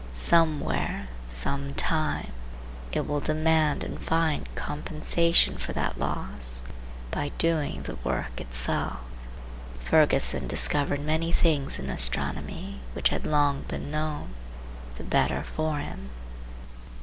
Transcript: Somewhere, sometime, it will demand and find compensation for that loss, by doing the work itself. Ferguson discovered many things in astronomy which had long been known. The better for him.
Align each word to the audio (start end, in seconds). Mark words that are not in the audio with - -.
Somewhere, 0.15 1.09
sometime, 1.29 2.31
it 2.91 3.07
will 3.07 3.19
demand 3.19 3.83
and 3.83 4.01
find 4.01 4.47
compensation 4.55 5.57
for 5.57 5.73
that 5.73 5.99
loss, 5.99 6.63
by 7.11 7.29
doing 7.37 7.83
the 7.83 7.97
work 7.97 8.41
itself. 8.41 9.01
Ferguson 9.77 10.47
discovered 10.47 11.01
many 11.01 11.31
things 11.31 11.77
in 11.77 11.87
astronomy 11.91 12.79
which 12.93 13.09
had 13.09 13.27
long 13.27 13.61
been 13.67 13.91
known. 13.91 14.29
The 14.95 15.03
better 15.03 15.43
for 15.43 15.77
him. 15.77 16.09